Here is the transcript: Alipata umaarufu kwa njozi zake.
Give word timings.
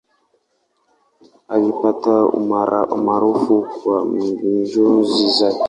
Alipata 1.47 2.25
umaarufu 2.29 3.63
kwa 3.83 4.05
njozi 4.45 5.29
zake. 5.29 5.59